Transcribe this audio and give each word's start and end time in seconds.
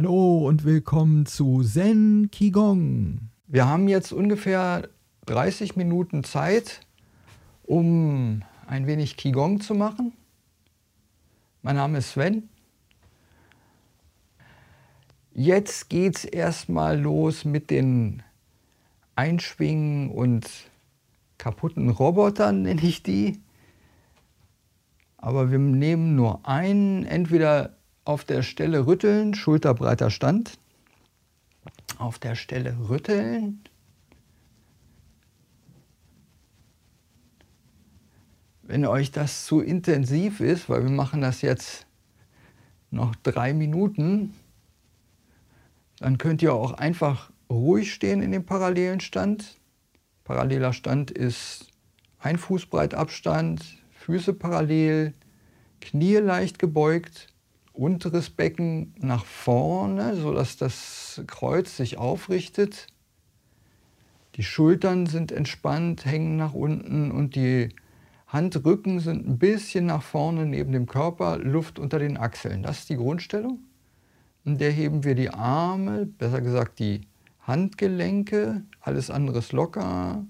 Hallo 0.00 0.46
und 0.46 0.62
willkommen 0.62 1.26
zu 1.26 1.60
Zen 1.64 2.28
Qigong. 2.30 3.18
Wir 3.48 3.66
haben 3.66 3.88
jetzt 3.88 4.12
ungefähr 4.12 4.88
30 5.26 5.74
Minuten 5.74 6.22
Zeit, 6.22 6.86
um 7.64 8.44
ein 8.68 8.86
wenig 8.86 9.16
Qigong 9.16 9.60
zu 9.60 9.74
machen. 9.74 10.12
Mein 11.62 11.74
Name 11.74 11.98
ist 11.98 12.12
Sven. 12.12 12.48
Jetzt 15.32 15.90
geht 15.90 16.18
es 16.18 16.24
erstmal 16.24 17.00
los 17.00 17.44
mit 17.44 17.68
den 17.68 18.22
Einschwingen 19.16 20.12
und 20.12 20.48
kaputten 21.38 21.90
Robotern, 21.90 22.62
nenne 22.62 22.82
ich 22.82 23.02
die. 23.02 23.40
Aber 25.16 25.50
wir 25.50 25.58
nehmen 25.58 26.14
nur 26.14 26.46
einen, 26.46 27.04
entweder 27.04 27.77
auf 28.08 28.24
der 28.24 28.42
Stelle 28.42 28.86
rütteln, 28.86 29.34
schulterbreiter 29.34 30.10
Stand. 30.10 30.58
Auf 31.98 32.18
der 32.18 32.36
Stelle 32.36 32.74
rütteln. 32.88 33.60
Wenn 38.62 38.86
euch 38.86 39.12
das 39.12 39.44
zu 39.44 39.60
intensiv 39.60 40.40
ist, 40.40 40.70
weil 40.70 40.84
wir 40.84 40.90
machen 40.90 41.20
das 41.20 41.42
jetzt 41.42 41.86
noch 42.90 43.14
drei 43.14 43.52
Minuten, 43.52 44.34
dann 45.98 46.16
könnt 46.16 46.40
ihr 46.40 46.54
auch 46.54 46.72
einfach 46.72 47.30
ruhig 47.50 47.92
stehen 47.92 48.22
in 48.22 48.32
dem 48.32 48.46
parallelen 48.46 49.00
Stand. 49.00 49.58
Paralleler 50.24 50.72
Stand 50.72 51.10
ist 51.10 51.66
ein 52.18 52.38
Fußbreit 52.38 52.94
Abstand, 52.94 53.62
Füße 53.90 54.32
parallel, 54.32 55.12
Knie 55.80 56.16
leicht 56.16 56.58
gebeugt 56.58 57.34
unteres 57.78 58.30
Becken 58.30 58.92
nach 58.98 59.24
vorne, 59.24 60.16
sodass 60.16 60.56
das 60.56 61.22
Kreuz 61.26 61.76
sich 61.76 61.96
aufrichtet. 61.96 62.88
Die 64.34 64.42
Schultern 64.42 65.06
sind 65.06 65.30
entspannt, 65.32 66.04
hängen 66.04 66.36
nach 66.36 66.54
unten 66.54 67.10
und 67.10 67.36
die 67.36 67.68
Handrücken 68.26 69.00
sind 69.00 69.26
ein 69.26 69.38
bisschen 69.38 69.86
nach 69.86 70.02
vorne 70.02 70.44
neben 70.44 70.72
dem 70.72 70.86
Körper, 70.86 71.38
Luft 71.38 71.78
unter 71.78 71.98
den 71.98 72.18
Achseln. 72.18 72.62
Das 72.62 72.80
ist 72.80 72.90
die 72.90 72.96
Grundstellung. 72.96 73.60
In 74.44 74.58
der 74.58 74.70
heben 74.70 75.04
wir 75.04 75.14
die 75.14 75.30
Arme, 75.30 76.04
besser 76.06 76.40
gesagt 76.40 76.78
die 76.78 77.02
Handgelenke, 77.40 78.64
alles 78.80 79.10
andere 79.10 79.38
ist 79.38 79.52
locker 79.52 80.26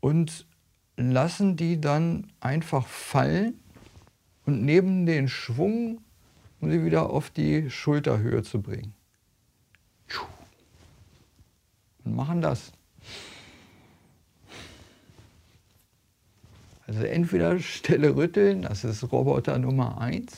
und 0.00 0.46
lassen 0.96 1.56
die 1.56 1.80
dann 1.80 2.26
einfach 2.40 2.86
fallen 2.86 3.54
und 4.48 4.64
nehmen 4.64 5.04
den 5.04 5.28
Schwung, 5.28 6.00
um 6.62 6.70
sie 6.70 6.82
wieder 6.82 7.10
auf 7.10 7.28
die 7.28 7.70
Schulterhöhe 7.70 8.42
zu 8.42 8.62
bringen. 8.62 8.94
Und 12.02 12.16
machen 12.16 12.40
das. 12.40 12.72
Also 16.86 17.02
entweder 17.02 17.58
Stelle 17.58 18.16
rütteln, 18.16 18.62
das 18.62 18.84
ist 18.84 19.12
Roboter 19.12 19.58
Nummer 19.58 20.00
1, 20.00 20.32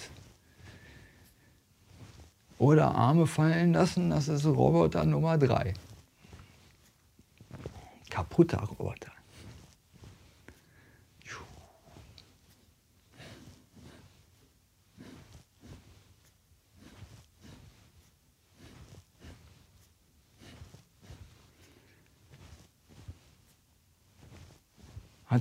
oder 2.59 2.93
Arme 2.93 3.29
fallen 3.29 3.75
lassen, 3.75 4.11
das 4.11 4.27
ist 4.27 4.45
Roboter 4.45 5.05
Nummer 5.05 5.39
3. 5.39 5.73
Kaputter 8.11 8.59
Roboter. 8.59 9.13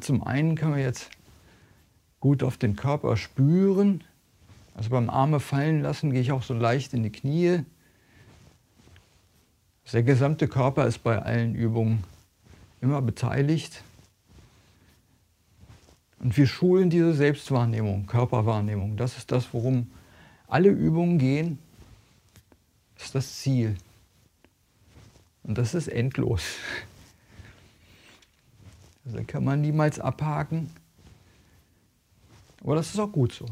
Zum 0.01 0.23
einen 0.23 0.55
können 0.55 0.75
wir 0.75 0.83
jetzt 0.83 1.09
gut 2.19 2.43
auf 2.43 2.57
den 2.57 2.75
Körper 2.75 3.17
spüren. 3.17 4.03
Also 4.75 4.91
beim 4.91 5.09
Arme 5.09 5.39
fallen 5.39 5.81
lassen 5.81 6.11
gehe 6.11 6.21
ich 6.21 6.31
auch 6.31 6.43
so 6.43 6.53
leicht 6.53 6.93
in 6.93 7.03
die 7.03 7.11
Knie. 7.11 7.63
Der 9.91 10.03
gesamte 10.03 10.47
Körper 10.47 10.85
ist 10.85 10.99
bei 10.99 11.19
allen 11.19 11.55
Übungen 11.55 12.03
immer 12.79 13.01
beteiligt. 13.01 13.83
Und 16.19 16.37
wir 16.37 16.45
schulen 16.45 16.89
diese 16.89 17.13
Selbstwahrnehmung, 17.13 18.05
Körperwahrnehmung. 18.05 18.97
Das 18.97 19.17
ist 19.17 19.31
das, 19.31 19.51
worum 19.53 19.89
alle 20.47 20.69
Übungen 20.69 21.17
gehen. 21.17 21.57
Das 22.95 23.05
ist 23.05 23.15
das 23.15 23.35
Ziel. 23.39 23.77
Und 25.43 25.57
das 25.57 25.73
ist 25.73 25.87
endlos. 25.87 26.43
Also 29.11 29.23
kann 29.25 29.43
man 29.43 29.61
niemals 29.61 29.99
abhaken. 29.99 30.69
Aber 32.61 32.75
das 32.75 32.89
ist 32.91 32.99
auch 32.99 33.11
gut 33.11 33.33
so. 33.33 33.45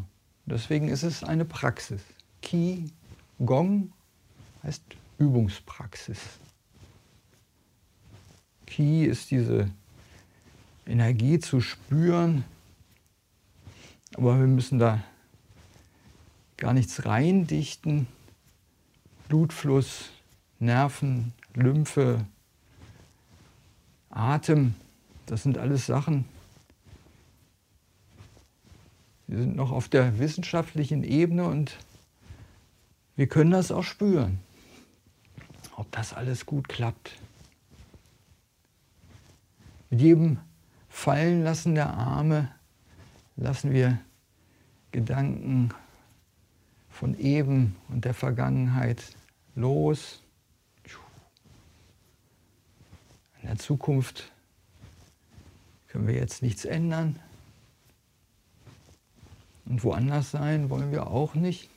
Deswegen 0.45 0.88
ist 0.88 1.03
es 1.03 1.23
eine 1.23 1.45
Praxis. 1.45 2.01
Qi 2.41 2.91
Gong 3.44 3.91
heißt 4.63 4.84
Übungspraxis. 5.17 6.19
Qi 8.67 9.06
ist 9.06 9.31
diese 9.31 9.72
Energie 10.85 11.40
zu 11.40 11.59
spüren, 11.59 12.44
aber 14.16 14.40
wir 14.40 14.47
müssen 14.47 14.78
da 14.78 15.01
gar 16.57 16.73
nichts 16.73 17.06
reindichten. 17.06 18.07
Blutfluss, 19.28 20.09
Nerven, 20.59 21.34
Lymphe, 21.53 22.25
Atem 24.09 24.75
das 25.28 25.44
sind 25.44 25.58
alles 25.58 25.86
Sachen, 25.86 26.26
wir 29.28 29.40
sind 29.40 29.58
noch 29.58 29.72
auf 29.72 29.90
der 29.90 30.20
wissenschaftlichen 30.20 31.04
Ebene 31.04 31.44
und 31.44 31.78
wir 33.18 33.28
können 33.28 33.52
das 33.52 33.72
auch 33.72 33.84
spüren, 33.84 34.40
ob 35.76 35.92
das 35.92 36.14
alles 36.14 36.46
gut 36.46 36.70
klappt. 36.70 37.20
Mit 39.90 40.02
jedem 40.02 40.40
Fallenlassen 40.88 41.76
der 41.76 41.94
Arme 41.94 42.50
lassen 43.36 43.72
wir 43.74 44.00
Gedanken 44.92 45.74
von 46.90 47.18
eben 47.20 47.76
und 47.90 48.06
der 48.06 48.14
Vergangenheit 48.14 49.04
los. 49.56 50.24
In 53.42 53.50
der 53.50 53.58
Zukunft 53.58 54.32
können 55.97 56.09
wir 56.09 56.16
jetzt 56.16 56.44
nichts 56.44 56.63
ändern. 56.63 57.19
Und 59.66 59.84
woanders 59.84 60.30
sein 60.30 60.69
wollen 60.69 60.91
wir 60.91 61.08
auch 61.08 61.34
nicht. 61.34 61.72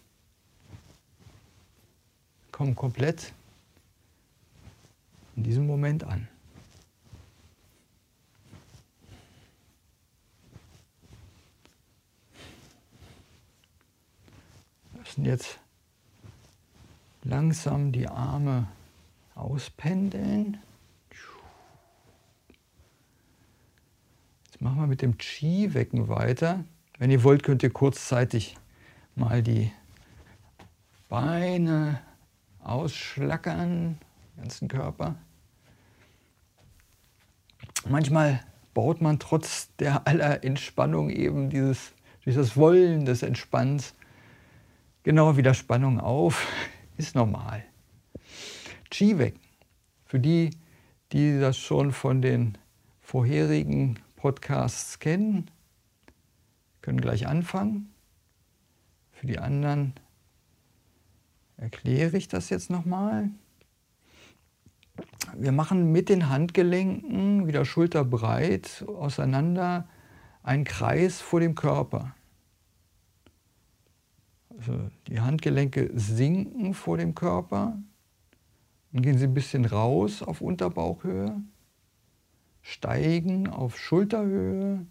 Kommen 2.53 2.77
komplett 2.77 3.33
in 5.37 5.45
diesem 5.45 5.67
Moment 5.67 6.05
an. 6.05 6.29
Lassen 14.99 15.25
jetzt 15.25 15.59
langsam 17.23 17.91
die 17.91 18.07
Arme 18.07 18.69
auspendeln. 19.35 20.59
Machen 24.63 24.79
wir 24.79 24.87
mit 24.87 25.01
dem 25.01 25.17
Chi-Wecken 25.17 26.09
weiter. 26.09 26.65
Wenn 26.99 27.11
ihr 27.11 27.25
wollt, 27.25 27.43
könnt 27.43 27.63
ihr 27.63 27.71
kurzzeitig 27.71 28.59
mal 29.17 29.43
die 29.43 29.73
Beine 31.09 32.03
ausschlackern, 32.63 33.99
den 34.37 34.43
ganzen 34.43 34.69
Körper. 34.69 35.15
Manchmal 37.89 38.45
baut 38.75 39.01
man 39.01 39.19
trotz 39.19 39.75
der 39.77 40.07
aller 40.07 40.45
Entspannung 40.45 41.09
eben 41.09 41.49
dieses, 41.49 41.93
durch 42.25 42.55
Wollen 42.55 43.07
des 43.07 43.23
Entspanns 43.23 43.95
genau 45.05 45.39
wieder 45.39 45.55
Spannung 45.55 45.99
auf. 45.99 46.47
Ist 46.99 47.15
normal. 47.15 47.65
Chi 48.91 49.17
wecken. 49.17 49.41
Für 50.05 50.21
die, 50.21 50.51
die 51.13 51.41
das 51.41 51.57
schon 51.57 51.93
von 51.93 52.21
den 52.21 52.59
vorherigen 53.01 53.99
Podcasts 54.21 54.99
kennen, 54.99 55.51
können 56.83 57.01
gleich 57.01 57.27
anfangen. 57.27 57.91
Für 59.13 59.27
die 59.27 59.39
anderen 59.39 59.95
erkläre 61.57 62.19
ich 62.19 62.29
das 62.29 62.51
jetzt 62.51 62.69
nochmal. 62.69 63.31
Wir 65.35 65.53
machen 65.53 65.91
mit 65.91 66.11
den 66.11 66.29
Handgelenken 66.29 67.47
wieder 67.47 67.65
schulterbreit 67.65 68.85
auseinander 68.87 69.89
einen 70.43 70.65
Kreis 70.65 71.23
vor 71.23 71.41
dem 71.41 71.55
Körper. 71.55 72.15
Also 74.51 74.91
die 75.07 75.21
Handgelenke 75.21 75.91
sinken 75.95 76.75
vor 76.75 76.99
dem 76.99 77.15
Körper. 77.15 77.79
Dann 78.93 79.03
gehen 79.03 79.17
sie 79.17 79.25
ein 79.25 79.35
bisschen 79.35 79.65
raus 79.65 80.23
auf 80.23 80.43
Unterbauchhöhe, 80.43 81.41
steigen 82.63 83.49
auf 83.49 83.79
Schulterhöhe 83.79 84.87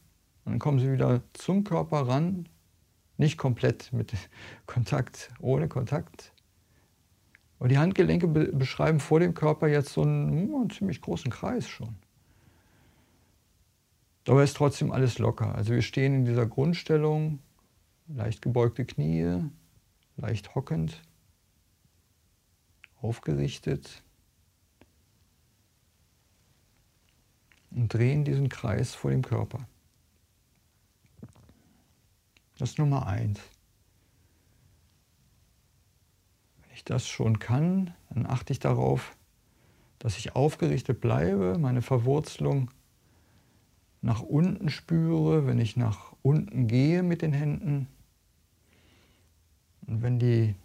und 0.45 0.53
dann 0.53 0.59
kommen 0.59 0.79
sie 0.79 0.91
wieder 0.91 1.21
zum 1.33 1.63
Körper 1.63 2.07
ran. 2.07 2.47
Nicht 3.17 3.37
komplett 3.37 3.91
mit 3.93 4.13
Kontakt, 4.65 5.31
ohne 5.39 5.67
Kontakt. 5.67 6.33
Aber 7.59 7.67
die 7.67 7.77
Handgelenke 7.77 8.27
beschreiben 8.27 8.99
vor 8.99 9.19
dem 9.19 9.33
Körper 9.33 9.67
jetzt 9.67 9.93
so 9.93 10.01
einen, 10.01 10.55
einen 10.55 10.69
ziemlich 10.69 11.01
großen 11.01 11.29
Kreis 11.29 11.67
schon. 11.67 11.95
Dabei 14.23 14.43
ist 14.43 14.55
trotzdem 14.55 14.91
alles 14.91 15.19
locker. 15.19 15.55
Also 15.55 15.73
wir 15.73 15.81
stehen 15.81 16.13
in 16.13 16.25
dieser 16.25 16.45
Grundstellung, 16.45 17.39
leicht 18.07 18.41
gebeugte 18.41 18.85
Knie, 18.85 19.43
leicht 20.15 20.55
hockend, 20.55 21.01
aufgerichtet 23.01 24.03
und 27.71 27.93
drehen 27.93 28.23
diesen 28.23 28.49
Kreis 28.49 28.95
vor 28.95 29.11
dem 29.11 29.21
Körper. 29.21 29.67
Das 32.57 32.71
ist 32.71 32.77
Nummer 32.77 33.07
eins. 33.07 33.39
Wenn 36.61 36.71
ich 36.73 36.83
das 36.83 37.07
schon 37.07 37.39
kann, 37.39 37.93
dann 38.09 38.25
achte 38.25 38.51
ich 38.51 38.59
darauf, 38.59 39.15
dass 39.99 40.17
ich 40.17 40.35
aufgerichtet 40.35 40.99
bleibe, 41.01 41.57
meine 41.57 41.81
Verwurzelung 41.81 42.71
nach 44.01 44.21
unten 44.21 44.69
spüre, 44.69 45.45
wenn 45.45 45.59
ich 45.59 45.75
nach 45.75 46.13
unten 46.21 46.67
gehe 46.67 47.03
mit 47.03 47.21
den 47.21 47.33
Händen. 47.33 47.87
Und 49.87 50.01
wenn 50.01 50.19
die 50.19 50.55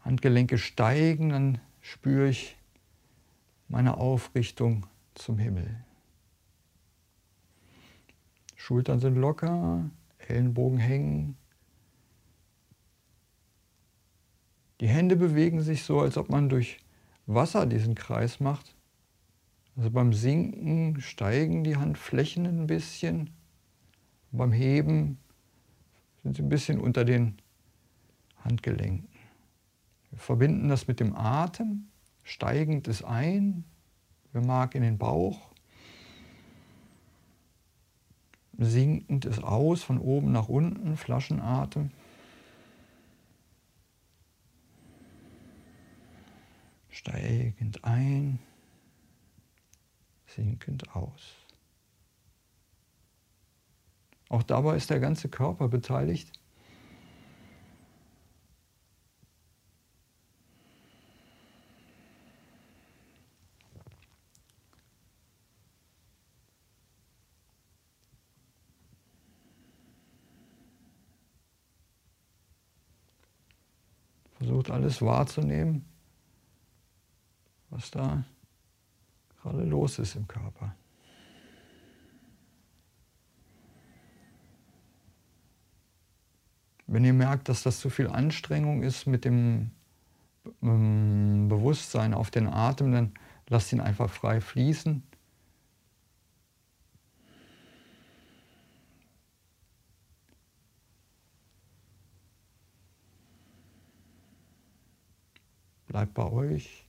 Handgelenke 0.00 0.58
steigen, 0.58 1.30
dann 1.30 1.60
spüre 1.80 2.28
ich 2.28 2.57
meine 3.68 3.98
Aufrichtung 3.98 4.86
zum 5.14 5.38
Himmel. 5.38 5.84
Schultern 8.56 9.00
sind 9.00 9.16
locker, 9.16 9.90
Ellenbogen 10.18 10.78
hängen. 10.78 11.36
Die 14.80 14.88
Hände 14.88 15.16
bewegen 15.16 15.60
sich 15.60 15.84
so, 15.84 16.00
als 16.00 16.16
ob 16.16 16.28
man 16.28 16.48
durch 16.48 16.78
Wasser 17.26 17.66
diesen 17.66 17.94
Kreis 17.94 18.40
macht. 18.40 18.74
Also 19.76 19.90
beim 19.90 20.12
Sinken 20.12 21.00
steigen 21.00 21.62
die 21.62 21.76
Handflächen 21.76 22.46
ein 22.46 22.66
bisschen. 22.66 23.30
Beim 24.32 24.52
Heben 24.52 25.18
sind 26.22 26.36
sie 26.36 26.42
ein 26.42 26.48
bisschen 26.48 26.80
unter 26.80 27.04
den 27.04 27.38
Handgelenken. 28.44 29.08
Wir 30.10 30.18
verbinden 30.18 30.68
das 30.68 30.88
mit 30.88 31.00
dem 31.00 31.14
Atem. 31.14 31.87
Steigend 32.28 32.86
ist 32.88 33.04
ein, 33.04 33.64
wir 34.32 34.42
mag 34.42 34.74
in 34.74 34.82
den 34.82 34.98
Bauch. 34.98 35.50
Sinkend 38.58 39.24
ist 39.24 39.42
aus, 39.42 39.82
von 39.82 39.98
oben 39.98 40.30
nach 40.30 40.50
unten, 40.50 40.98
Flaschenatem. 40.98 41.90
Steigend 46.90 47.82
ein 47.84 48.38
sinkend 50.26 50.94
aus. 50.94 51.34
Auch 54.28 54.42
dabei 54.42 54.76
ist 54.76 54.90
der 54.90 55.00
ganze 55.00 55.30
Körper 55.30 55.68
beteiligt. 55.68 56.37
Versucht 74.58 74.72
alles 74.72 75.00
wahrzunehmen, 75.02 75.84
was 77.70 77.92
da 77.92 78.24
gerade 79.40 79.62
los 79.62 80.00
ist 80.00 80.16
im 80.16 80.26
Körper. 80.26 80.74
Wenn 86.88 87.04
ihr 87.04 87.12
merkt, 87.12 87.48
dass 87.48 87.62
das 87.62 87.78
zu 87.78 87.88
viel 87.88 88.08
Anstrengung 88.08 88.82
ist 88.82 89.06
mit 89.06 89.24
dem 89.24 89.70
ähm, 90.60 91.46
Bewusstsein 91.48 92.12
auf 92.12 92.32
den 92.32 92.48
Atem, 92.48 92.90
dann 92.90 93.12
lasst 93.48 93.72
ihn 93.72 93.80
einfach 93.80 94.10
frei 94.10 94.40
fließen. 94.40 95.04
Bleibt 105.98 106.14
bei 106.14 106.30
euch. 106.30 106.86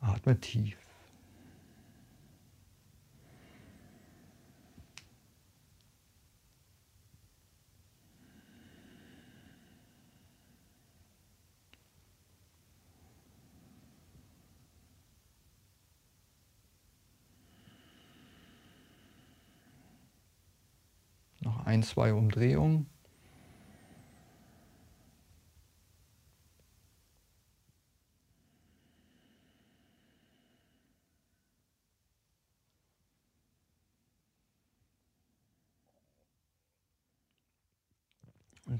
Atme 0.00 0.40
tief. 0.40 0.78
Noch 21.42 21.66
ein, 21.66 21.82
zwei 21.82 22.14
Umdrehungen. 22.14 22.95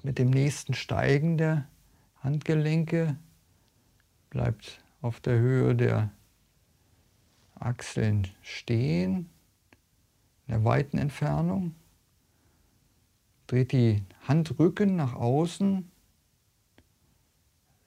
Mit 0.06 0.20
dem 0.20 0.30
nächsten 0.30 0.72
Steigen 0.72 1.36
der 1.36 1.66
Handgelenke 2.22 3.16
bleibt 4.30 4.80
auf 5.02 5.18
der 5.18 5.36
Höhe 5.36 5.74
der 5.74 6.12
Achseln 7.56 8.28
stehen, 8.40 9.28
in 10.46 10.54
der 10.54 10.64
weiten 10.64 10.98
Entfernung. 10.98 11.74
Dreht 13.48 13.72
die 13.72 14.04
Handrücken 14.28 14.94
nach 14.94 15.14
außen. 15.14 15.90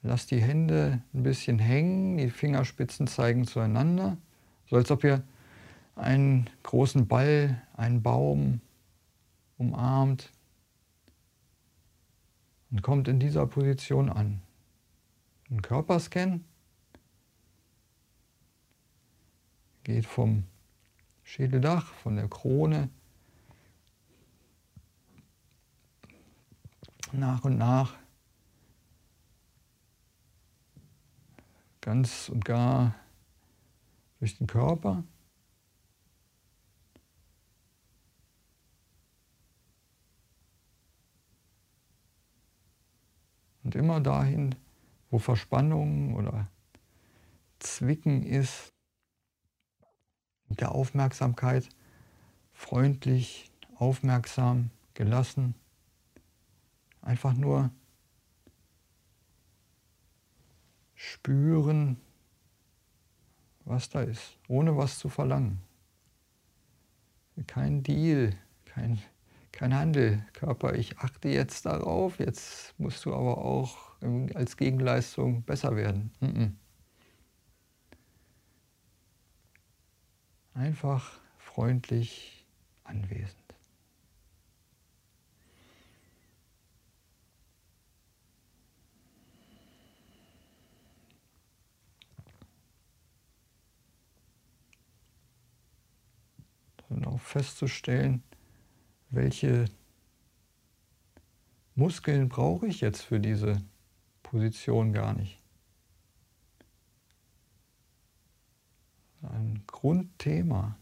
Lasst 0.02 0.30
die 0.30 0.42
Hände 0.42 1.00
ein 1.14 1.22
bisschen 1.22 1.58
hängen, 1.58 2.18
die 2.18 2.28
Fingerspitzen 2.28 3.06
zeigen 3.06 3.46
zueinander, 3.46 4.18
so 4.68 4.76
als 4.76 4.90
ob 4.90 5.04
ihr 5.04 5.22
einen 5.96 6.50
großen 6.64 7.08
Ball, 7.08 7.62
einen 7.78 8.02
Baum 8.02 8.60
umarmt 9.56 10.30
und 12.70 12.82
kommt 12.82 13.08
in 13.08 13.20
dieser 13.20 13.46
Position 13.46 14.08
an. 14.08 14.42
Ein 15.50 15.62
Körperscan 15.62 16.44
geht 19.82 20.06
vom 20.06 20.44
Schädeldach, 21.24 21.86
von 21.94 22.16
der 22.16 22.28
Krone 22.28 22.90
nach 27.12 27.44
und 27.44 27.58
nach 27.58 27.94
ganz 31.80 32.28
und 32.28 32.44
gar 32.44 32.94
durch 34.18 34.36
den 34.38 34.46
Körper. 34.46 35.02
Und 43.62 43.74
immer 43.74 44.00
dahin, 44.00 44.54
wo 45.10 45.18
Verspannung 45.18 46.14
oder 46.14 46.48
Zwicken 47.58 48.22
ist, 48.22 48.72
mit 50.48 50.60
der 50.60 50.72
Aufmerksamkeit 50.72 51.68
freundlich, 52.52 53.50
aufmerksam, 53.76 54.70
gelassen, 54.94 55.54
einfach 57.00 57.34
nur 57.34 57.70
spüren, 60.94 61.96
was 63.64 63.88
da 63.88 64.02
ist, 64.02 64.36
ohne 64.48 64.76
was 64.76 64.98
zu 64.98 65.08
verlangen. 65.08 65.60
Kein 67.46 67.82
Deal, 67.82 68.36
kein, 68.66 69.00
kein 69.52 69.74
Handel. 69.74 70.24
Körper, 70.32 70.74
ich 70.74 70.98
achte 70.98 71.28
jetzt 71.28 71.66
darauf, 71.66 72.18
jetzt 72.18 72.74
musst 72.78 73.04
du 73.04 73.14
aber 73.14 73.38
auch 73.38 73.90
als 74.34 74.56
Gegenleistung 74.56 75.42
besser 75.42 75.76
werden. 75.76 76.12
Einfach 80.54 81.18
freundlich 81.38 82.46
anwesend. 82.84 83.36
Und 96.88 97.06
auch 97.06 97.20
festzustellen, 97.20 98.24
welche 99.10 99.66
Muskeln 101.74 102.28
brauche 102.28 102.66
ich 102.66 102.80
jetzt 102.80 103.02
für 103.02 103.20
diese 103.20 103.62
Position 104.22 104.92
gar 104.92 105.14
nicht. 105.14 105.40
Ein 109.22 109.62
Grundthema. 109.66 110.76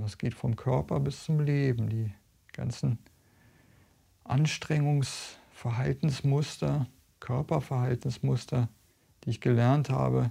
das 0.00 0.18
geht 0.18 0.34
vom 0.34 0.56
Körper 0.56 0.98
bis 1.00 1.24
zum 1.24 1.40
Leben. 1.40 1.88
Die 1.88 2.12
ganzen 2.52 2.98
Anstrengungsverhaltensmuster, 4.24 6.86
Körperverhaltensmuster, 7.20 8.68
die 9.24 9.30
ich 9.30 9.40
gelernt 9.40 9.88
habe, 9.90 10.30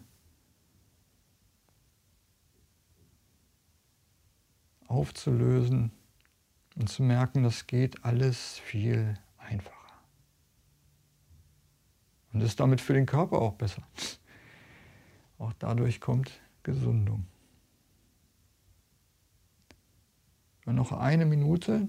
aufzulösen 4.90 5.92
und 6.76 6.90
zu 6.90 7.04
merken, 7.04 7.44
das 7.44 7.68
geht 7.68 8.04
alles 8.04 8.58
viel 8.58 9.18
einfacher. 9.38 9.76
Und 12.34 12.42
ist 12.42 12.60
damit 12.60 12.82
für 12.82 12.94
den 12.94 13.06
Körper 13.06 13.40
auch 13.40 13.54
besser. 13.54 13.84
Auch 15.38 15.54
dadurch 15.54 16.02
kommt 16.02 16.42
Gesundung. 16.64 17.26
Und 20.66 20.76
noch 20.76 20.92
eine 20.92 21.26
Minute. 21.26 21.88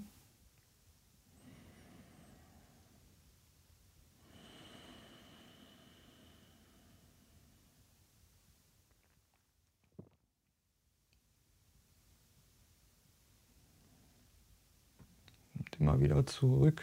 immer 15.81 15.90
wieder 16.01 16.25
zurück 16.27 16.83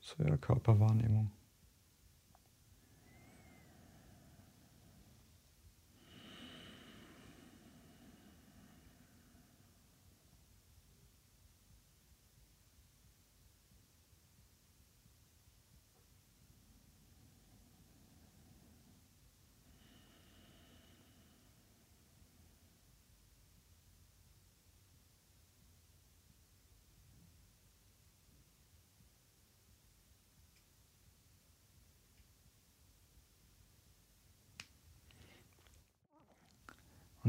zur 0.00 0.38
Körperwahrnehmung. 0.38 1.30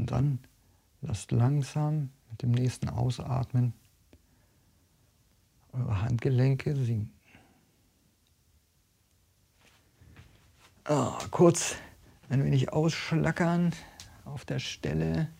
Und 0.04 0.10
dann 0.10 0.38
lasst 1.00 1.32
langsam 1.32 2.10
mit 2.30 2.42
dem 2.42 2.50
nächsten 2.50 2.90
Ausatmen 2.90 3.72
eure 5.72 6.02
Handgelenke 6.02 6.76
sinken. 6.76 7.10
Oh, 10.86 11.14
kurz 11.30 11.76
ein 12.28 12.44
wenig 12.44 12.70
ausschlackern 12.70 13.72
auf 14.26 14.44
der 14.44 14.58
Stelle, 14.58 15.30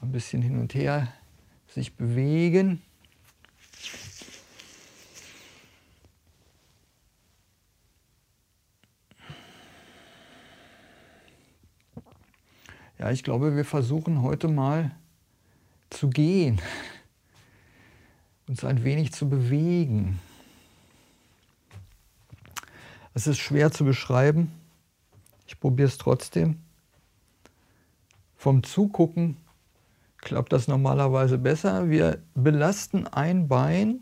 ein 0.00 0.10
bisschen 0.10 0.42
hin 0.42 0.58
und 0.58 0.74
her 0.74 1.12
sich 1.68 1.94
bewegen. 1.94 2.82
Ja, 12.98 13.12
ich 13.12 13.22
glaube, 13.22 13.54
wir 13.54 13.64
versuchen 13.64 14.22
heute 14.22 14.48
mal 14.48 14.90
zu 15.88 16.10
gehen, 16.10 16.60
uns 18.48 18.64
ein 18.64 18.82
wenig 18.82 19.12
zu 19.12 19.28
bewegen. 19.28 20.18
Es 23.14 23.28
ist 23.28 23.38
schwer 23.38 23.70
zu 23.70 23.84
beschreiben. 23.84 24.50
Ich 25.46 25.60
probiere 25.60 25.86
es 25.86 25.96
trotzdem. 25.96 26.60
Vom 28.36 28.64
Zugucken 28.64 29.36
klappt 30.16 30.52
das 30.52 30.66
normalerweise 30.66 31.38
besser. 31.38 31.90
Wir 31.90 32.20
belasten 32.34 33.06
ein 33.06 33.46
Bein, 33.46 34.00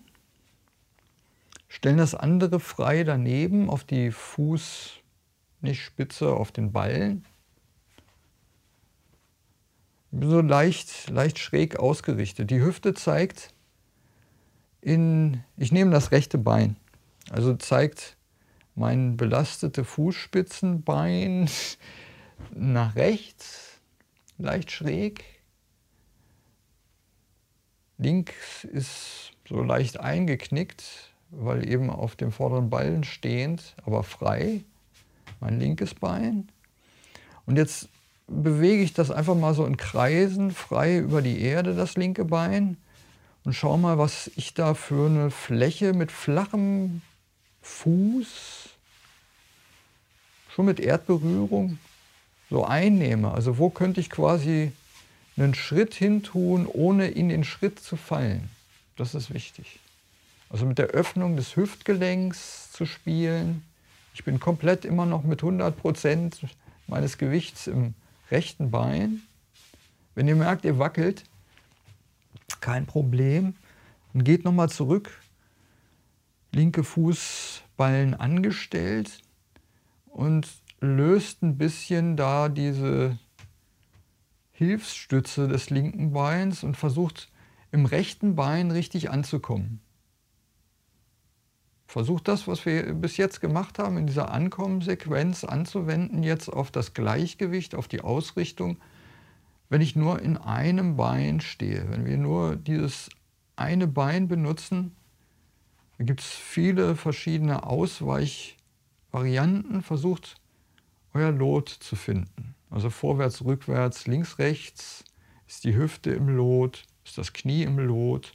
stellen 1.68 1.98
das 1.98 2.14
andere 2.14 2.60
frei 2.60 3.04
daneben 3.04 3.68
auf 3.68 3.84
die 3.84 4.10
Fuß, 4.10 4.94
nicht 5.60 5.82
Spitze, 5.82 6.32
auf 6.32 6.50
den 6.50 6.72
Ballen 6.72 7.26
so 10.20 10.40
leicht, 10.40 11.11
leicht 11.11 11.38
schräg 11.38 11.78
ausgerichtet. 11.78 12.50
Die 12.50 12.61
Hüfte 12.61 12.94
zeigt 12.94 13.52
in, 14.80 15.42
ich 15.56 15.73
nehme 15.73 15.90
das 15.90 16.12
rechte 16.12 16.38
Bein, 16.38 16.76
also 17.30 17.54
zeigt 17.54 18.16
mein 18.75 19.16
belastete 19.16 19.85
Fußspitzenbein 19.85 21.49
nach 22.54 22.94
rechts, 22.94 23.80
leicht 24.38 24.70
schräg. 24.70 25.25
Links 27.99 28.64
ist 28.64 29.32
so 29.49 29.62
leicht 29.62 29.99
eingeknickt, 29.99 31.14
weil 31.30 31.66
eben 31.68 31.90
auf 31.90 32.14
dem 32.14 32.30
vorderen 32.30 32.68
Ballen 32.68 33.04
stehend, 33.04 33.75
aber 33.85 34.02
frei, 34.02 34.62
mein 35.40 35.58
linkes 35.58 35.94
Bein. 35.94 36.49
Und 37.46 37.56
jetzt 37.56 37.88
bewege 38.28 38.83
ich 38.83 38.92
das 38.92 39.11
einfach 39.11 39.35
mal 39.35 39.54
so 39.54 39.64
in 39.64 39.76
Kreisen 39.76 40.50
frei 40.50 40.99
über 40.99 41.23
die 41.23 41.40
Erde, 41.40 41.75
das 41.75 41.97
linke 41.97 42.25
Bein. 42.25 42.76
Und 43.45 43.52
schau 43.52 43.76
mal, 43.76 43.99
was 43.99 44.30
ich 44.37 44.54
da 44.54 44.75
für 44.75 45.06
eine 45.06 45.30
Fläche 45.30 45.92
mit 45.92 46.11
flachem 46.11 47.02
Fuß, 47.62 48.71
schon 50.49 50.66
mit 50.66 50.80
Erdberührung, 50.80 51.78
so 52.50 52.64
einnehme. 52.64 53.30
Also 53.30 53.59
wo 53.59 53.71
könnte 53.71 54.00
ich 54.00 54.11
quasi 54.11 54.73
einen 55.37 55.54
Schritt 55.54 55.95
hin 55.95 56.23
tun, 56.23 56.66
ohne 56.66 57.09
in 57.09 57.28
den 57.28 57.45
Schritt 57.45 57.78
zu 57.78 57.97
fallen. 57.97 58.49
Das 58.97 59.14
ist 59.14 59.33
wichtig. 59.33 59.78
Also 60.49 60.64
mit 60.64 60.78
der 60.78 60.87
Öffnung 60.87 61.37
des 61.37 61.56
Hüftgelenks 61.56 62.73
zu 62.73 62.87
spielen. 62.87 63.62
Ich 64.14 64.25
bin 64.25 64.40
komplett 64.40 64.85
immer 64.85 65.04
noch 65.04 65.25
mit 65.25 65.42
100 65.42 65.76
Prozent 65.76 66.38
meines 66.87 67.18
Gewichts 67.18 67.66
im 67.66 67.95
rechten 68.30 68.71
Bein. 68.71 69.23
Wenn 70.14 70.28
ihr 70.28 70.37
merkt, 70.37 70.64
ihr 70.64 70.78
wackelt, 70.78 71.25
kein 72.61 72.87
Problem. 72.87 73.54
Und 74.14 74.25
geht 74.25 74.45
nochmal 74.45 74.71
zurück. 74.71 75.21
Linke 76.52 76.85
Fußballen 76.85 78.14
angestellt 78.14 79.21
und 80.06 80.49
löst 80.80 81.42
ein 81.42 81.59
bisschen 81.59 82.16
da 82.16 82.49
diese 82.49 83.18
Hilfsstütze 84.52 85.49
des 85.49 85.68
linken 85.68 86.12
Beins 86.12 86.62
und 86.62 86.76
versucht 86.76 87.30
im 87.73 87.85
rechten 87.85 88.37
Bein 88.37 88.71
richtig 88.71 89.11
anzukommen. 89.11 89.80
Versucht 91.87 92.28
das, 92.28 92.49
was 92.49 92.66
wir 92.66 92.95
bis 92.95 93.16
jetzt 93.16 93.40
gemacht 93.40 93.78
haben, 93.78 93.97
in 93.97 94.07
dieser 94.07 94.33
Ankommensequenz 94.33 95.45
anzuwenden, 95.45 96.25
jetzt 96.25 96.49
auf 96.49 96.73
das 96.73 96.95
Gleichgewicht, 96.95 97.76
auf 97.76 97.87
die 97.87 98.00
Ausrichtung, 98.00 98.78
wenn 99.69 99.81
ich 99.81 99.97
nur 99.97 100.21
in 100.21 100.37
einem 100.37 100.97
Bein 100.97 101.40
stehe. 101.40 101.90
Wenn 101.90 102.05
wir 102.05 102.19
nur 102.19 102.57
dieses 102.57 103.09
eine 103.55 103.87
Bein 103.87 104.26
benutzen, 104.28 104.97
gibt 105.99 106.21
es 106.21 106.26
viele 106.26 106.97
verschiedene 106.97 107.62
Ausweichvarianten. 107.64 109.83
Versucht 109.83 110.37
euer 111.14 111.33
Lot 111.33 111.69
zu 111.69 111.97
finden. 111.97 112.55
Also 112.71 112.90
vorwärts, 112.90 113.45
rückwärts, 113.45 114.07
links, 114.07 114.38
rechts, 114.38 115.05
Ist 115.49 115.64
die 115.64 115.76
Hüfte 115.76 116.11
im 116.11 116.28
Lot? 116.28 116.85
Ist 117.05 117.19
das 117.19 117.33
Knie 117.33 117.62
im 117.62 117.78
Lot? 117.78 118.33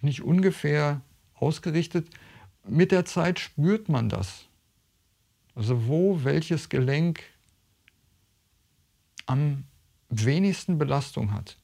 Bin 0.00 0.08
ich 0.08 0.22
ungefähr 0.22 1.00
ausgerichtet? 1.34 2.08
Mit 2.66 2.92
der 2.92 3.04
Zeit 3.04 3.38
spürt 3.38 3.88
man 3.88 4.08
das. 4.08 4.46
Also 5.54 5.86
wo 5.86 6.24
welches 6.24 6.68
Gelenk 6.68 7.22
am 9.26 9.64
wenigsten 10.08 10.78
Belastung 10.78 11.32
hat. 11.32 11.56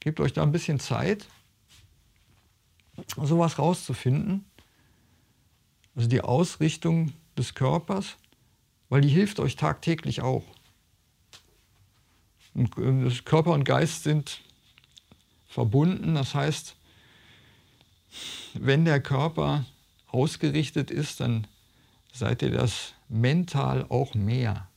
Gebt 0.00 0.20
euch 0.20 0.32
da 0.32 0.42
ein 0.42 0.52
bisschen 0.52 0.80
Zeit, 0.80 1.26
sowas 3.16 3.58
rauszufinden. 3.58 4.44
Also 5.94 6.08
die 6.08 6.20
Ausrichtung 6.20 7.12
des 7.36 7.54
Körpers, 7.54 8.16
weil 8.88 9.00
die 9.00 9.08
hilft 9.08 9.40
euch 9.40 9.56
tagtäglich 9.56 10.22
auch. 10.22 10.44
Und 12.54 12.76
äh, 12.78 13.22
Körper 13.24 13.52
und 13.52 13.64
Geist 13.64 14.02
sind 14.02 14.42
verbunden. 15.52 16.14
Das 16.14 16.34
heißt, 16.34 16.74
wenn 18.54 18.84
der 18.84 19.00
Körper 19.00 19.64
ausgerichtet 20.08 20.90
ist, 20.90 21.20
dann 21.20 21.46
seid 22.12 22.42
ihr 22.42 22.50
das 22.50 22.94
mental 23.08 23.86
auch 23.88 24.14
mehr. 24.14 24.68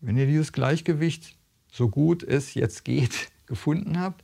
Wenn 0.00 0.16
ihr 0.16 0.26
dieses 0.26 0.52
Gleichgewicht, 0.52 1.34
so 1.72 1.88
gut 1.88 2.22
es 2.22 2.54
jetzt 2.54 2.84
geht, 2.84 3.30
gefunden 3.46 3.98
habt, 3.98 4.22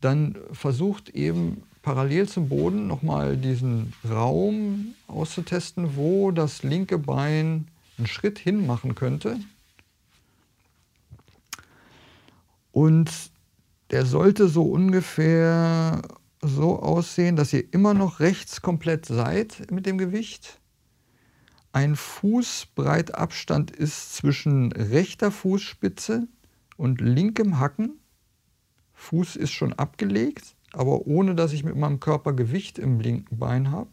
dann 0.00 0.38
versucht 0.52 1.10
eben 1.10 1.62
parallel 1.82 2.28
zum 2.28 2.48
Boden 2.48 2.86
nochmal 2.86 3.36
diesen 3.36 3.92
Raum 4.08 4.94
auszutesten, 5.08 5.96
wo 5.96 6.30
das 6.30 6.62
linke 6.62 6.98
Bein 6.98 7.68
einen 7.98 8.06
Schritt 8.06 8.38
hin 8.38 8.66
machen 8.66 8.94
könnte. 8.94 9.40
Und 12.80 13.12
der 13.90 14.06
sollte 14.06 14.48
so 14.48 14.62
ungefähr 14.62 16.00
so 16.40 16.78
aussehen, 16.78 17.36
dass 17.36 17.52
ihr 17.52 17.74
immer 17.74 17.92
noch 17.92 18.20
rechts 18.20 18.62
komplett 18.62 19.04
seid 19.04 19.70
mit 19.70 19.84
dem 19.84 19.98
Gewicht. 19.98 20.58
Ein 21.72 21.94
Fußbreit 21.94 23.14
Abstand 23.14 23.70
ist 23.70 24.14
zwischen 24.14 24.72
rechter 24.72 25.30
Fußspitze 25.30 26.26
und 26.78 27.02
linkem 27.02 27.58
Hacken. 27.58 28.00
Fuß 28.94 29.36
ist 29.36 29.50
schon 29.50 29.74
abgelegt, 29.74 30.56
aber 30.72 31.06
ohne 31.06 31.34
dass 31.34 31.52
ich 31.52 31.64
mit 31.64 31.76
meinem 31.76 32.00
Körper 32.00 32.32
Gewicht 32.32 32.78
im 32.78 32.98
linken 32.98 33.38
Bein 33.38 33.70
habe. 33.70 33.90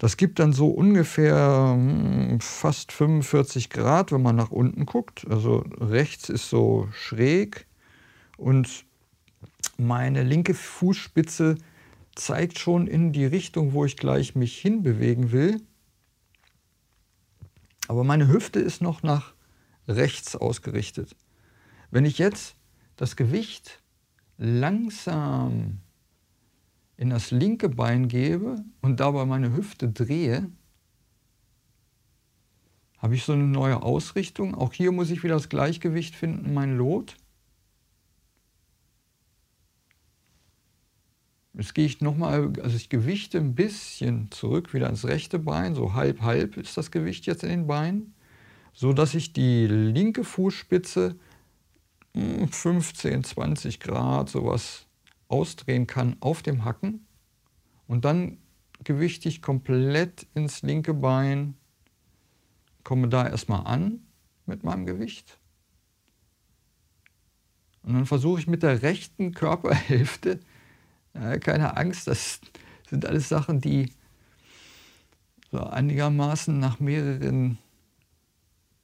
Das 0.00 0.16
gibt 0.16 0.38
dann 0.38 0.54
so 0.54 0.68
ungefähr 0.68 1.74
hm, 1.76 2.40
fast 2.40 2.90
45 2.90 3.68
Grad, 3.68 4.12
wenn 4.12 4.22
man 4.22 4.34
nach 4.34 4.50
unten 4.50 4.86
guckt. 4.86 5.26
Also 5.28 5.58
rechts 5.78 6.30
ist 6.30 6.48
so 6.48 6.88
schräg 6.90 7.66
und 8.38 8.86
meine 9.76 10.22
linke 10.22 10.54
Fußspitze 10.54 11.58
zeigt 12.14 12.58
schon 12.58 12.86
in 12.86 13.12
die 13.12 13.26
Richtung, 13.26 13.74
wo 13.74 13.84
ich 13.84 13.98
gleich 13.98 14.34
mich 14.34 14.56
hinbewegen 14.58 15.32
will. 15.32 15.60
Aber 17.86 18.02
meine 18.02 18.28
Hüfte 18.28 18.58
ist 18.58 18.80
noch 18.80 19.02
nach 19.02 19.34
rechts 19.86 20.34
ausgerichtet. 20.34 21.14
Wenn 21.90 22.06
ich 22.06 22.16
jetzt 22.16 22.56
das 22.96 23.16
Gewicht 23.16 23.82
langsam 24.38 25.80
in 27.00 27.08
das 27.08 27.30
linke 27.30 27.70
Bein 27.70 28.08
gebe 28.08 28.62
und 28.82 29.00
dabei 29.00 29.24
meine 29.24 29.56
Hüfte 29.56 29.88
drehe, 29.88 30.50
habe 32.98 33.14
ich 33.14 33.24
so 33.24 33.32
eine 33.32 33.46
neue 33.46 33.82
Ausrichtung. 33.82 34.54
Auch 34.54 34.74
hier 34.74 34.92
muss 34.92 35.08
ich 35.08 35.22
wieder 35.22 35.32
das 35.32 35.48
Gleichgewicht 35.48 36.14
finden, 36.14 36.52
mein 36.52 36.76
Lot. 36.76 37.16
Jetzt 41.54 41.74
gehe 41.74 41.86
ich 41.86 42.02
nochmal, 42.02 42.52
also 42.62 42.76
ich 42.76 42.90
gewichte 42.90 43.38
ein 43.38 43.54
bisschen 43.54 44.30
zurück, 44.30 44.74
wieder 44.74 44.90
ins 44.90 45.06
rechte 45.06 45.38
Bein, 45.38 45.74
so 45.74 45.94
halb, 45.94 46.20
halb 46.20 46.58
ist 46.58 46.76
das 46.76 46.90
Gewicht 46.90 47.24
jetzt 47.24 47.42
in 47.42 47.48
den 47.48 47.66
Beinen, 47.66 48.14
so 48.74 48.92
dass 48.92 49.14
ich 49.14 49.32
die 49.32 49.66
linke 49.66 50.22
Fußspitze 50.22 51.16
15, 52.14 53.14
hm, 53.14 53.24
20 53.24 53.80
Grad 53.80 54.28
sowas 54.28 54.86
ausdrehen 55.30 55.86
kann 55.86 56.16
auf 56.20 56.42
dem 56.42 56.64
Hacken 56.64 57.06
und 57.86 58.04
dann 58.04 58.38
gewichte 58.84 59.28
ich 59.28 59.42
komplett 59.42 60.26
ins 60.34 60.62
linke 60.62 60.94
Bein, 60.94 61.54
komme 62.84 63.08
da 63.08 63.28
erstmal 63.28 63.66
an 63.66 64.00
mit 64.46 64.64
meinem 64.64 64.86
Gewicht 64.86 65.40
und 67.82 67.94
dann 67.94 68.06
versuche 68.06 68.40
ich 68.40 68.46
mit 68.46 68.62
der 68.62 68.82
rechten 68.82 69.32
Körperhälfte, 69.32 70.40
ja, 71.14 71.38
keine 71.40 71.76
Angst, 71.76 72.06
das 72.06 72.40
sind 72.88 73.06
alles 73.06 73.28
Sachen, 73.28 73.60
die 73.60 73.92
so 75.50 75.60
einigermaßen 75.60 76.58
nach 76.58 76.80
mehreren 76.80 77.58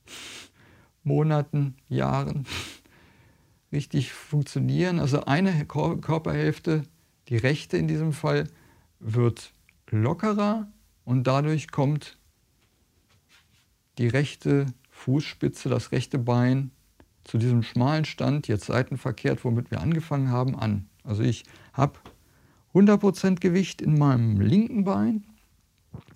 Monaten, 1.05 1.77
Jahren 1.89 2.47
richtig 3.73 4.13
funktionieren. 4.13 4.99
Also 4.99 5.25
eine 5.25 5.67
Körperhälfte, 5.67 6.83
die 7.29 7.37
rechte 7.37 7.77
in 7.77 7.89
diesem 7.89 8.13
Fall, 8.13 8.49
wird 9.01 9.53
lockerer 9.91 10.69
und 11.05 11.27
dadurch 11.27 11.71
kommt 11.71 12.19
die 13.99 14.09
rechte 14.09 14.67
Fußspitze, 14.91 15.69
das 15.69 15.93
rechte 15.93 16.19
Bein 16.19 16.71
zu 17.25 17.39
diesem 17.39 17.63
schmalen 17.63 18.05
Stand, 18.05 18.49
jetzt 18.49 18.67
seitenverkehrt, 18.67 19.45
womit 19.45 19.71
wir 19.71 19.81
angefangen 19.81 20.31
haben, 20.31 20.57
an. 20.57 20.89
Also 21.03 21.23
ich 21.23 21.45
habe 21.73 21.99
100% 22.75 23.41
Gewicht 23.41 23.81
in 23.83 23.99
meinem 23.99 24.41
linken 24.41 24.85
Bein 24.85 25.25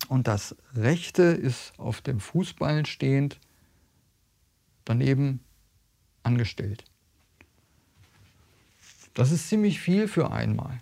und 0.09 0.27
das 0.27 0.55
rechte 0.75 1.23
ist 1.23 1.73
auf 1.77 2.01
dem 2.01 2.19
Fußballen 2.19 2.85
stehend 2.85 3.39
daneben 4.85 5.39
angestellt. 6.23 6.85
Das 9.13 9.31
ist 9.31 9.49
ziemlich 9.49 9.79
viel 9.79 10.07
für 10.07 10.31
einmal. 10.31 10.79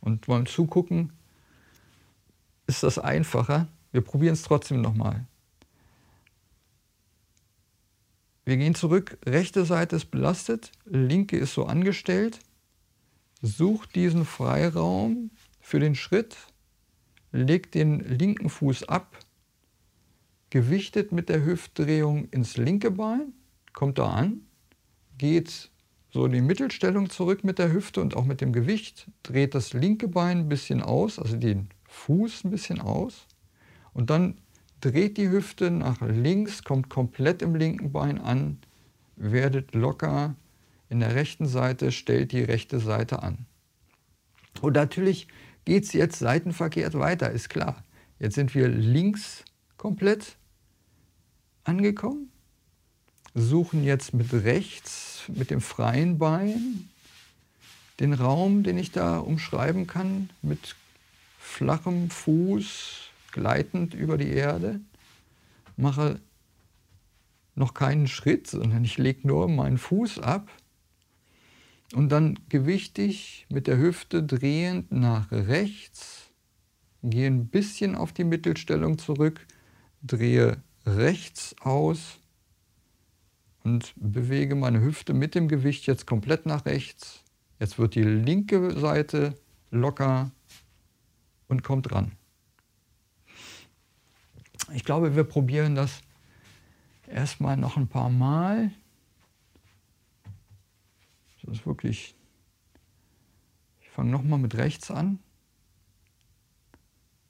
Und 0.00 0.26
beim 0.26 0.46
Zugucken 0.46 1.12
ist 2.66 2.82
das 2.82 2.98
einfacher. 2.98 3.68
Wir 3.92 4.00
probieren 4.00 4.34
es 4.34 4.42
trotzdem 4.42 4.80
nochmal. 4.80 5.26
Wir 8.44 8.56
gehen 8.56 8.74
zurück, 8.74 9.18
rechte 9.26 9.66
Seite 9.66 9.96
ist 9.96 10.06
belastet, 10.06 10.72
linke 10.86 11.36
ist 11.36 11.52
so 11.52 11.66
angestellt. 11.66 12.38
Sucht 13.42 13.94
diesen 13.94 14.24
Freiraum 14.24 15.30
für 15.60 15.80
den 15.80 15.94
Schritt, 15.94 16.34
legt 17.30 17.74
den 17.74 18.00
linken 18.00 18.48
Fuß 18.48 18.84
ab, 18.84 19.18
gewichtet 20.48 21.12
mit 21.12 21.28
der 21.28 21.44
Hüftdrehung 21.44 22.30
ins 22.30 22.56
linke 22.56 22.90
Bein, 22.90 23.34
kommt 23.74 23.98
da 23.98 24.10
an, 24.10 24.46
geht 25.18 25.70
so 26.10 26.24
in 26.24 26.32
die 26.32 26.40
Mittelstellung 26.40 27.10
zurück 27.10 27.44
mit 27.44 27.58
der 27.58 27.72
Hüfte 27.72 28.00
und 28.00 28.16
auch 28.16 28.24
mit 28.24 28.40
dem 28.40 28.52
Gewicht, 28.52 29.10
dreht 29.22 29.54
das 29.54 29.72
linke 29.72 30.08
Bein 30.08 30.38
ein 30.38 30.48
bisschen 30.48 30.82
aus, 30.82 31.18
also 31.18 31.36
den 31.36 31.68
Fuß 31.88 32.44
ein 32.44 32.50
bisschen 32.50 32.80
aus 32.80 33.26
und 33.92 34.10
dann 34.10 34.38
dreht 34.80 35.18
die 35.18 35.28
Hüfte 35.28 35.70
nach 35.70 36.00
links, 36.00 36.64
kommt 36.64 36.88
komplett 36.88 37.42
im 37.42 37.54
linken 37.54 37.92
Bein 37.92 38.20
an, 38.20 38.58
werdet 39.16 39.74
locker 39.74 40.34
in 40.88 41.00
der 41.00 41.14
rechten 41.14 41.46
Seite, 41.46 41.92
stellt 41.92 42.32
die 42.32 42.42
rechte 42.42 42.78
Seite 42.78 43.22
an. 43.22 43.46
Und 44.60 44.74
natürlich 44.74 45.28
geht 45.64 45.84
es 45.84 45.92
jetzt 45.92 46.18
seitenverkehrt 46.18 46.94
weiter, 46.98 47.30
ist 47.30 47.50
klar. 47.50 47.84
Jetzt 48.18 48.36
sind 48.36 48.54
wir 48.54 48.68
links 48.68 49.44
komplett 49.76 50.36
angekommen 51.64 52.30
suchen 53.40 53.84
jetzt 53.84 54.14
mit 54.14 54.32
rechts, 54.32 55.24
mit 55.28 55.50
dem 55.50 55.60
freien 55.60 56.18
Bein, 56.18 56.88
den 58.00 58.12
Raum, 58.12 58.62
den 58.62 58.78
ich 58.78 58.92
da 58.92 59.18
umschreiben 59.18 59.86
kann, 59.86 60.30
mit 60.42 60.76
flachem 61.38 62.10
Fuß, 62.10 63.10
gleitend 63.32 63.94
über 63.94 64.18
die 64.18 64.30
Erde, 64.30 64.80
mache 65.76 66.20
noch 67.54 67.74
keinen 67.74 68.06
Schritt, 68.06 68.46
sondern 68.46 68.84
ich 68.84 68.98
lege 68.98 69.26
nur 69.26 69.48
meinen 69.48 69.78
Fuß 69.78 70.20
ab 70.20 70.48
und 71.94 72.10
dann 72.10 72.38
gewichtig 72.48 73.46
mit 73.48 73.66
der 73.66 73.78
Hüfte 73.78 74.22
drehend 74.22 74.92
nach 74.92 75.30
rechts, 75.32 76.30
gehe 77.02 77.26
ein 77.26 77.48
bisschen 77.48 77.94
auf 77.94 78.12
die 78.12 78.24
Mittelstellung 78.24 78.98
zurück, 78.98 79.46
drehe 80.02 80.62
rechts 80.86 81.56
aus 81.60 82.18
und 83.64 83.92
bewege 83.96 84.54
meine 84.54 84.80
Hüfte 84.80 85.14
mit 85.14 85.34
dem 85.34 85.48
Gewicht 85.48 85.86
jetzt 85.86 86.06
komplett 86.06 86.46
nach 86.46 86.64
rechts. 86.66 87.22
Jetzt 87.58 87.78
wird 87.78 87.94
die 87.94 88.02
linke 88.02 88.78
Seite 88.78 89.38
locker 89.70 90.30
und 91.48 91.62
kommt 91.62 91.92
ran. 91.92 92.12
Ich 94.74 94.84
glaube, 94.84 95.16
wir 95.16 95.24
probieren 95.24 95.74
das 95.74 96.02
erstmal 97.06 97.56
noch 97.56 97.76
ein 97.76 97.88
paar 97.88 98.10
Mal. 98.10 98.70
Das 101.42 101.56
ist 101.56 101.66
wirklich. 101.66 102.14
Ich 103.80 103.88
fange 103.90 104.10
nochmal 104.10 104.38
mit 104.38 104.56
rechts 104.56 104.90
an. 104.90 105.18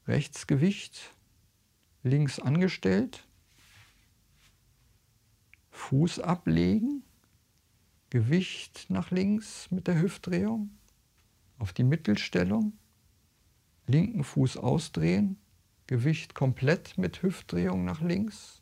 Rechtsgewicht, 0.07 1.13
links 2.03 2.41
angestellt, 2.41 3.28
Fuß 5.79 6.19
ablegen, 6.19 7.03
Gewicht 8.11 8.87
nach 8.91 9.11
links 9.11 9.71
mit 9.71 9.87
der 9.87 10.03
Hüftdrehung, 10.03 10.71
auf 11.59 11.73
die 11.73 11.85
Mittelstellung, 11.85 12.75
linken 13.87 14.23
Fuß 14.23 14.59
ausdrehen, 14.59 15.39
Gewicht 15.87 16.35
komplett 16.35 16.99
mit 16.99 17.23
Hüftdrehung 17.23 17.87
nach 17.87 18.03
links. 18.03 18.59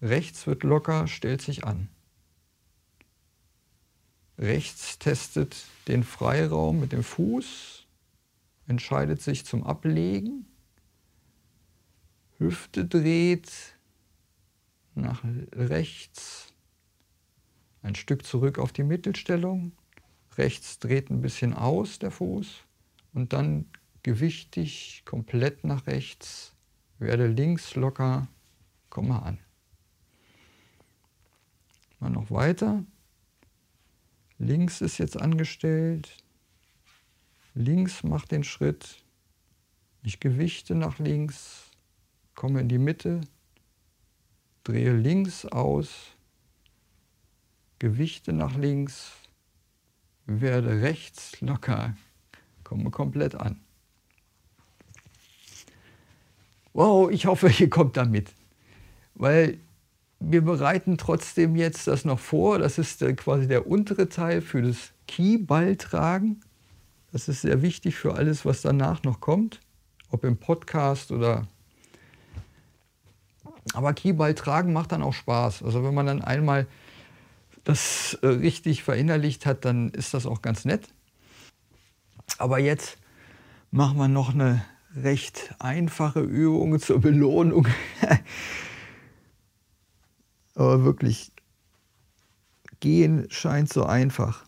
Rechts 0.00 0.46
wird 0.48 0.64
locker, 0.64 1.06
stellt 1.06 1.42
sich 1.42 1.64
an. 1.64 1.88
Rechts 4.38 4.98
testet 4.98 5.66
den 5.86 6.02
Freiraum 6.02 6.80
mit 6.80 6.90
dem 6.90 7.04
Fuß, 7.04 7.86
entscheidet 8.66 9.22
sich 9.22 9.44
zum 9.44 9.62
Ablegen. 9.62 10.46
Hüfte 12.38 12.86
dreht 12.86 13.76
nach 14.94 15.24
rechts, 15.52 16.52
ein 17.82 17.94
Stück 17.94 18.24
zurück 18.24 18.58
auf 18.58 18.72
die 18.72 18.84
Mittelstellung. 18.84 19.72
Rechts 20.36 20.78
dreht 20.78 21.10
ein 21.10 21.20
bisschen 21.20 21.52
aus 21.54 21.98
der 21.98 22.10
Fuß 22.10 22.64
und 23.12 23.32
dann 23.32 23.66
gewichtig 24.02 25.02
komplett 25.04 25.64
nach 25.64 25.86
rechts. 25.86 26.54
Werde 26.98 27.26
links 27.26 27.74
locker, 27.74 28.28
komme 28.88 29.22
an. 29.22 29.38
Mal 31.98 32.10
noch 32.10 32.30
weiter. 32.30 32.84
Links 34.38 34.80
ist 34.80 34.98
jetzt 34.98 35.20
angestellt. 35.20 36.16
Links 37.54 38.02
macht 38.02 38.32
den 38.32 38.44
Schritt. 38.44 39.04
Ich 40.02 40.18
gewichte 40.18 40.74
nach 40.74 40.98
links, 40.98 41.70
komme 42.34 42.60
in 42.60 42.68
die 42.68 42.78
Mitte, 42.78 43.20
drehe 44.64 44.92
links 44.92 45.44
aus, 45.46 45.88
Gewichte 47.78 48.32
nach 48.32 48.56
links, 48.56 49.12
werde 50.26 50.82
rechts 50.82 51.40
locker, 51.40 51.96
komme 52.62 52.90
komplett 52.90 53.34
an. 53.34 53.60
Wow, 56.72 57.10
ich 57.10 57.26
hoffe, 57.26 57.50
ihr 57.58 57.68
kommt 57.68 57.96
damit. 57.96 58.32
Weil 59.14 59.58
wir 60.20 60.42
bereiten 60.42 60.96
trotzdem 60.96 61.56
jetzt 61.56 61.86
das 61.86 62.04
noch 62.04 62.18
vor. 62.18 62.58
Das 62.58 62.78
ist 62.78 63.04
quasi 63.16 63.46
der 63.46 63.66
untere 63.66 64.08
Teil 64.08 64.40
für 64.40 64.62
das 64.62 64.92
Keyballtragen. 65.08 66.40
Das 67.10 67.28
ist 67.28 67.42
sehr 67.42 67.60
wichtig 67.60 67.96
für 67.96 68.14
alles, 68.14 68.46
was 68.46 68.62
danach 68.62 69.02
noch 69.02 69.20
kommt, 69.20 69.60
ob 70.10 70.24
im 70.24 70.38
Podcast 70.38 71.12
oder. 71.12 71.46
Aber 73.74 73.92
Keyball 73.94 74.34
tragen 74.34 74.72
macht 74.72 74.92
dann 74.92 75.02
auch 75.02 75.14
Spaß. 75.14 75.62
Also 75.62 75.84
wenn 75.84 75.94
man 75.94 76.06
dann 76.06 76.22
einmal 76.22 76.66
das 77.64 78.18
äh, 78.22 78.26
richtig 78.26 78.82
verinnerlicht 78.82 79.46
hat, 79.46 79.64
dann 79.64 79.90
ist 79.90 80.14
das 80.14 80.26
auch 80.26 80.42
ganz 80.42 80.64
nett. 80.64 80.88
Aber 82.38 82.58
jetzt 82.58 82.98
machen 83.70 83.98
wir 83.98 84.08
noch 84.08 84.34
eine 84.34 84.64
recht 84.96 85.54
einfache 85.58 86.20
Übung 86.20 86.78
zur 86.80 87.00
Belohnung. 87.00 87.68
Aber 90.54 90.84
wirklich, 90.84 91.32
gehen 92.80 93.26
scheint 93.30 93.72
so 93.72 93.84
einfach. 93.84 94.44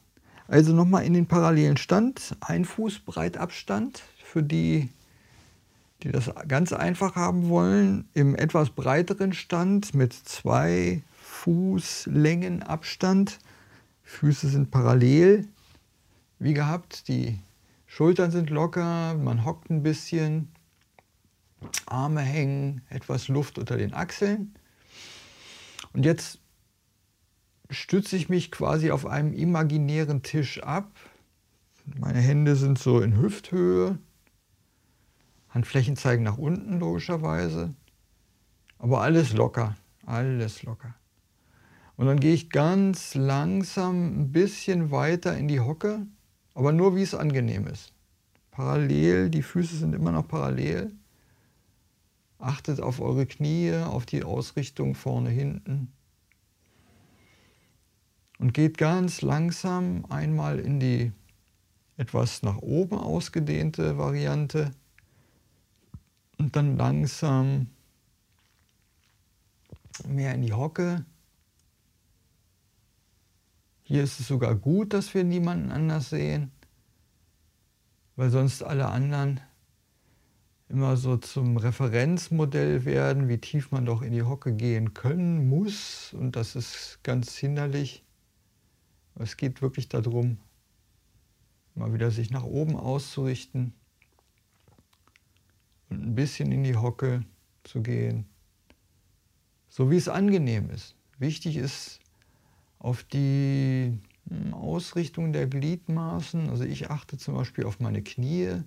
Also 0.48 0.74
nochmal 0.74 1.04
in 1.04 1.14
den 1.14 1.26
parallelen 1.26 1.78
Stand, 1.78 2.36
ein 2.40 2.66
Fuß 2.66 3.00
breit 3.00 3.38
Abstand 3.38 4.02
für 4.22 4.42
die, 4.42 4.90
die 6.02 6.10
das 6.10 6.30
ganz 6.48 6.72
einfach 6.72 7.16
haben 7.16 7.48
wollen, 7.48 8.08
im 8.14 8.34
etwas 8.34 8.70
breiteren 8.70 9.32
Stand 9.32 9.94
mit 9.94 10.12
zwei 10.12 11.02
Fußlängen 11.22 12.62
Abstand. 12.62 13.38
Füße 14.02 14.48
sind 14.48 14.70
parallel, 14.70 15.48
wie 16.38 16.54
gehabt. 16.54 17.08
Die 17.08 17.38
Schultern 17.86 18.30
sind 18.30 18.50
locker, 18.50 19.14
man 19.14 19.44
hockt 19.44 19.70
ein 19.70 19.82
bisschen, 19.82 20.48
Arme 21.86 22.20
hängen, 22.20 22.82
etwas 22.90 23.28
Luft 23.28 23.58
unter 23.58 23.76
den 23.76 23.94
Achseln. 23.94 24.54
Und 25.92 26.04
jetzt 26.04 26.40
stütze 27.70 28.16
ich 28.16 28.28
mich 28.28 28.50
quasi 28.50 28.90
auf 28.90 29.06
einem 29.06 29.32
imaginären 29.32 30.22
Tisch 30.22 30.62
ab. 30.62 30.90
Meine 31.84 32.20
Hände 32.20 32.56
sind 32.56 32.78
so 32.78 33.00
in 33.00 33.16
Hüfthöhe. 33.16 33.98
Handflächen 35.54 35.96
zeigen 35.96 36.24
nach 36.24 36.36
unten 36.36 36.80
logischerweise. 36.80 37.72
Aber 38.78 39.02
alles 39.02 39.32
locker, 39.32 39.76
alles 40.04 40.64
locker. 40.64 40.94
Und 41.96 42.06
dann 42.06 42.18
gehe 42.18 42.34
ich 42.34 42.50
ganz 42.50 43.14
langsam 43.14 44.20
ein 44.20 44.32
bisschen 44.32 44.90
weiter 44.90 45.36
in 45.38 45.46
die 45.46 45.60
Hocke, 45.60 46.06
aber 46.54 46.72
nur 46.72 46.96
wie 46.96 47.02
es 47.02 47.14
angenehm 47.14 47.68
ist. 47.68 47.92
Parallel, 48.50 49.30
die 49.30 49.42
Füße 49.42 49.76
sind 49.76 49.94
immer 49.94 50.10
noch 50.10 50.26
parallel. 50.26 50.92
Achtet 52.38 52.80
auf 52.80 53.00
eure 53.00 53.26
Knie, 53.26 53.74
auf 53.76 54.06
die 54.06 54.24
Ausrichtung 54.24 54.96
vorne, 54.96 55.30
hinten. 55.30 55.92
Und 58.40 58.54
geht 58.54 58.76
ganz 58.76 59.22
langsam 59.22 60.04
einmal 60.08 60.58
in 60.58 60.80
die 60.80 61.12
etwas 61.96 62.42
nach 62.42 62.58
oben 62.58 62.98
ausgedehnte 62.98 63.98
Variante 63.98 64.72
und 66.44 66.56
dann 66.56 66.76
langsam 66.76 67.68
mehr 70.06 70.34
in 70.34 70.42
die 70.42 70.52
Hocke 70.52 71.04
hier 73.86 74.02
ist 74.02 74.18
es 74.18 74.28
sogar 74.28 74.54
gut, 74.54 74.94
dass 74.94 75.12
wir 75.12 75.24
niemanden 75.24 75.70
anders 75.70 76.08
sehen, 76.08 76.50
weil 78.16 78.30
sonst 78.30 78.62
alle 78.62 78.88
anderen 78.88 79.40
immer 80.70 80.96
so 80.96 81.18
zum 81.18 81.58
Referenzmodell 81.58 82.86
werden, 82.86 83.28
wie 83.28 83.36
tief 83.36 83.70
man 83.72 83.84
doch 83.84 84.00
in 84.00 84.12
die 84.12 84.22
Hocke 84.22 84.54
gehen 84.54 84.94
können 84.94 85.50
muss. 85.50 86.14
Und 86.14 86.34
das 86.34 86.56
ist 86.56 87.00
ganz 87.02 87.36
hinderlich. 87.36 88.02
Es 89.16 89.36
geht 89.36 89.60
wirklich 89.60 89.90
darum, 89.90 90.38
mal 91.74 91.92
wieder 91.92 92.10
sich 92.10 92.30
nach 92.30 92.44
oben 92.44 92.76
auszurichten 92.76 93.74
ein 96.02 96.14
bisschen 96.14 96.52
in 96.52 96.64
die 96.64 96.76
Hocke 96.76 97.24
zu 97.62 97.82
gehen, 97.82 98.26
so 99.68 99.90
wie 99.90 99.96
es 99.96 100.08
angenehm 100.08 100.70
ist. 100.70 100.96
Wichtig 101.18 101.56
ist, 101.56 102.00
auf 102.78 103.02
die 103.02 103.98
hm, 104.28 104.52
Ausrichtung 104.52 105.32
der 105.32 105.46
Gliedmaßen. 105.46 106.50
Also 106.50 106.64
ich 106.64 106.90
achte 106.90 107.16
zum 107.16 107.34
Beispiel 107.34 107.64
auf 107.64 107.80
meine 107.80 108.02
Knie. 108.02 108.62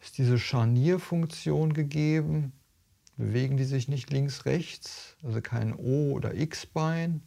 Ist 0.00 0.16
diese 0.16 0.38
Scharnierfunktion 0.38 1.74
gegeben? 1.74 2.52
Bewegen 3.18 3.58
die 3.58 3.64
sich 3.64 3.88
nicht 3.88 4.10
links, 4.10 4.46
rechts? 4.46 5.16
Also 5.22 5.42
kein 5.42 5.74
O- 5.74 6.12
oder 6.12 6.34
X-Bein? 6.34 7.20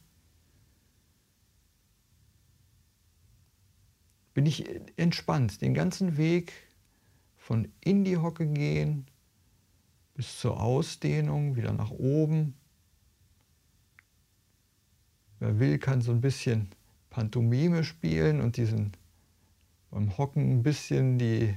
Bin 4.33 4.47
ich 4.47 4.65
entspannt 4.97 5.61
den 5.61 5.75
ganzen 5.75 6.17
Weg 6.17 6.53
von 7.43 7.67
in 7.81 8.05
die 8.05 8.17
Hocke 8.17 8.47
gehen 8.47 9.05
bis 10.13 10.39
zur 10.39 10.61
Ausdehnung, 10.61 11.55
wieder 11.55 11.73
nach 11.73 11.91
oben 11.91 12.55
Wer 15.43 15.59
will, 15.59 15.77
kann 15.77 15.99
so 15.99 16.13
ein 16.13 16.21
bisschen 16.21 16.69
Pantomime 17.09 17.83
spielen 17.83 18.39
und 18.39 18.55
diesen 18.55 18.93
beim 19.91 20.17
Hocken 20.17 20.59
ein 20.59 20.63
bisschen 20.63 21.19
die, 21.19 21.53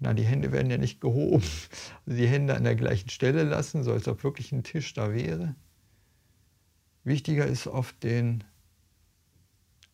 na 0.00 0.12
die 0.12 0.24
Hände 0.24 0.50
werden 0.50 0.68
ja 0.68 0.76
nicht 0.76 1.00
gehoben, 1.00 1.44
also 2.04 2.18
die 2.18 2.26
Hände 2.26 2.56
an 2.56 2.64
der 2.64 2.74
gleichen 2.74 3.10
Stelle 3.10 3.44
lassen, 3.44 3.84
so 3.84 3.92
als 3.92 4.08
ob 4.08 4.24
wirklich 4.24 4.50
ein 4.50 4.64
Tisch 4.64 4.92
da 4.92 5.14
wäre. 5.14 5.54
Wichtiger 7.04 7.46
ist 7.46 7.68
auf 7.68 7.92
den 7.92 8.42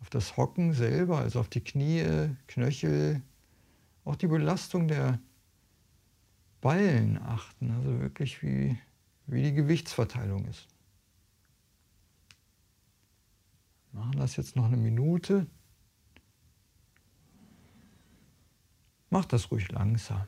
auf 0.01 0.09
das 0.09 0.39
Hocken 0.39 0.73
selber, 0.73 1.19
also 1.19 1.41
auf 1.41 1.51
die 1.51 1.63
Knie, 1.63 2.31
Knöchel, 2.47 3.21
auch 4.05 4.17
die 4.17 4.27
Belastung 4.27 4.89
der 4.89 5.19
Ballen 6.61 7.19
achten, 7.19 7.71
also 7.71 8.01
wirklich 8.01 8.43
wie, 8.43 8.79
wie 9.27 9.43
die 9.43 9.53
Gewichtsverteilung 9.53 10.45
ist. 10.47 10.69
Machen 13.93 14.19
das 14.19 14.37
jetzt 14.37 14.57
noch 14.57 14.65
eine 14.65 14.77
Minute. 14.77 15.47
Macht 19.11 19.33
das 19.33 19.51
ruhig 19.51 19.71
langsam. 19.71 20.27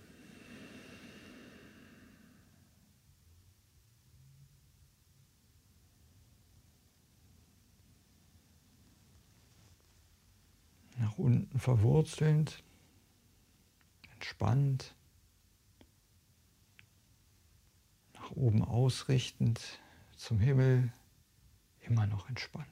Nach 10.98 11.18
unten 11.18 11.58
verwurzelnd 11.58 12.62
entspannt, 14.26 14.92
nach 18.14 18.32
oben 18.32 18.64
ausrichtend 18.64 19.60
zum 20.16 20.40
Himmel, 20.40 20.92
immer 21.82 22.08
noch 22.08 22.28
entspannt. 22.28 22.66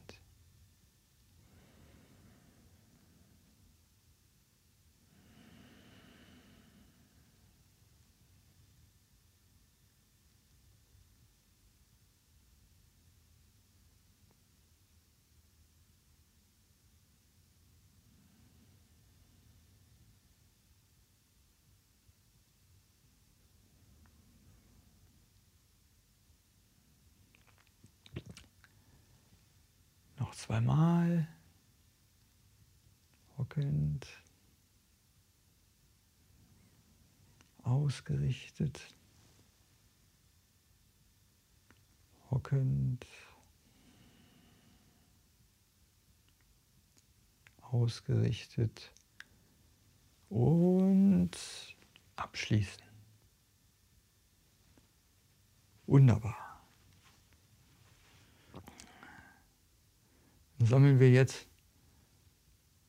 Zweimal. 30.44 31.26
Hockend. 33.38 34.06
Ausgerichtet. 37.62 38.78
Hockend. 42.30 43.06
Ausgerichtet. 47.62 48.92
Und 50.28 51.38
abschließen. 52.16 52.82
Wunderbar. 55.86 56.53
Sammeln 60.66 61.00
wir 61.00 61.10
jetzt 61.10 61.46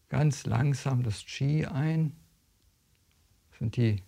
ganz 0.09 0.45
langsam 0.45 1.03
das 1.03 1.25
Qi 1.25 1.65
ein. 1.65 2.15
Sind 3.57 3.75
die 3.77 4.03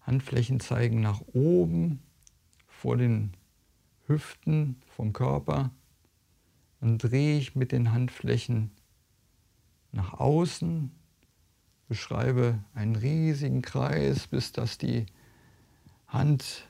Handflächen 0.00 0.60
zeigen 0.60 1.00
nach 1.00 1.20
oben 1.32 2.02
vor 2.66 2.96
den 2.96 3.36
Hüften 4.06 4.80
vom 4.86 5.12
Körper. 5.12 5.70
Dann 6.80 6.98
drehe 6.98 7.38
ich 7.38 7.54
mit 7.56 7.72
den 7.72 7.92
Handflächen 7.92 8.70
nach 9.92 10.12
außen, 10.14 10.92
beschreibe 11.88 12.62
einen 12.74 12.96
riesigen 12.96 13.62
Kreis, 13.62 14.26
bis 14.26 14.52
dass 14.52 14.78
die 14.78 15.06
Handflächen 16.06 16.66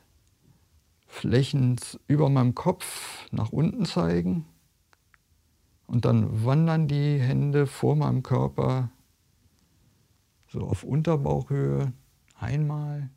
über 2.07 2.29
meinem 2.31 2.55
Kopf 2.55 3.27
nach 3.33 3.51
unten 3.51 3.85
zeigen. 3.85 4.47
Und 5.87 6.05
dann 6.05 6.45
wandern 6.45 6.89
die 6.89 7.21
Hände 7.21 7.67
vor 7.67 7.95
meinem 7.97 8.23
Körper 8.23 8.91
so 10.49 10.67
auf 10.67 10.83
Unterbauchhöhe 10.83 11.93
einmal. 12.35 13.11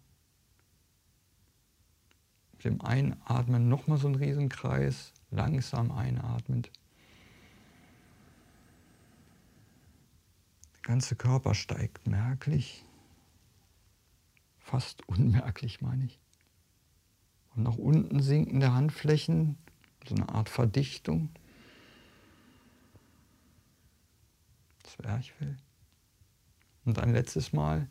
Mit 2.53 2.65
dem 2.65 2.81
Einatmen 2.81 3.69
nochmal 3.69 3.97
so 3.97 4.07
ein 4.07 4.15
Riesenkreis, 4.15 5.13
langsam 5.31 5.91
einatmend. 5.91 6.71
Der 10.75 10.81
ganze 10.81 11.15
Körper 11.15 11.53
steigt 11.53 12.07
merklich, 12.07 12.83
fast 14.57 15.07
unmerklich 15.07 15.81
meine 15.81 16.05
ich. 16.05 16.19
Und 17.55 17.63
nach 17.63 17.77
unten 17.77 18.21
sinkende 18.21 18.73
Handflächen, 18.73 19.57
so 20.07 20.15
eine 20.15 20.29
Art 20.29 20.49
Verdichtung. 20.49 21.29
Zwerchfell. 24.99 25.55
Und 26.83 26.99
ein 26.99 27.13
letztes 27.13 27.53
Mal. 27.53 27.87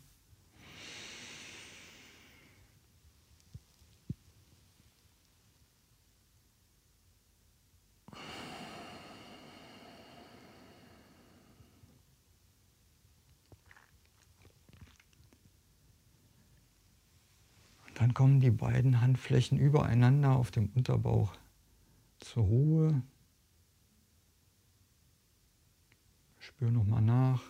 dann 17.95 18.15
kommen 18.15 18.39
die 18.39 18.53
beiden 18.53 19.01
Handflächen 19.01 19.59
übereinander 19.59 20.37
auf 20.37 20.53
dem 20.53 20.71
Unterbauch 20.77 21.35
zur 22.21 22.45
Ruhe. 22.45 23.03
Spür 26.49 26.71
nochmal 26.71 27.03
nach. 27.03 27.43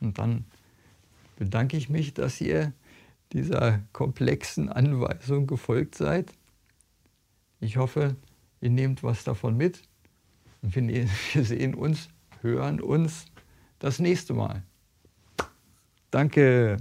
Und 0.00 0.16
dann 0.16 0.46
bedanke 1.40 1.78
ich 1.78 1.88
mich, 1.88 2.12
dass 2.12 2.38
ihr 2.42 2.74
dieser 3.32 3.80
komplexen 3.94 4.68
Anweisung 4.68 5.46
gefolgt 5.46 5.94
seid. 5.94 6.30
Ich 7.60 7.78
hoffe, 7.78 8.14
ihr 8.60 8.68
nehmt 8.68 9.02
was 9.02 9.24
davon 9.24 9.56
mit 9.56 9.80
und 10.60 10.76
wir 10.76 11.08
sehen 11.42 11.74
uns, 11.74 12.10
hören 12.42 12.78
uns 12.82 13.24
das 13.78 14.00
nächste 14.00 14.34
Mal. 14.34 14.62
Danke. 16.10 16.76